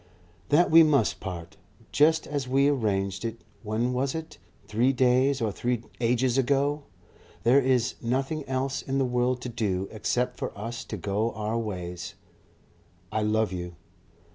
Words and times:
"That 0.49 0.71
we 0.71 0.81
must 0.81 1.19
part. 1.19 1.57
Just 1.91 2.25
as 2.25 2.47
we 2.47 2.67
arranged 2.67 3.23
it 3.23 3.43
when 3.61 3.93
was 3.93 4.15
it? 4.15 4.39
Three 4.67 4.91
days 4.91 5.41
or 5.41 5.51
three 5.51 5.83
ages 5.99 6.39
ago? 6.39 6.85
There 7.43 7.59
is 7.61 7.93
nothing 8.01 8.43
else 8.49 8.81
in 8.81 8.97
the 8.97 9.05
world 9.05 9.41
to 9.41 9.49
do 9.49 9.87
except 9.91 10.39
for 10.39 10.57
us 10.57 10.83
to 10.85 10.97
go 10.97 11.33
our 11.33 11.59
ways.... 11.59 12.15
I 13.11 13.21
love 13.21 13.51
you. 13.51 13.75